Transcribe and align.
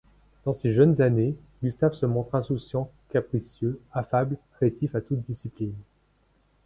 Dans 0.45 0.53
ses 0.55 0.73
jeunes 0.73 0.99
années, 1.03 1.35
Gustave 1.61 1.93
se 1.93 2.07
montre 2.07 2.33
insouciant, 2.33 2.89
capricieux, 3.09 3.79
affable, 3.93 4.37
rétif 4.59 4.95
à 4.95 5.01
toute 5.01 5.21
discipline. 5.27 5.75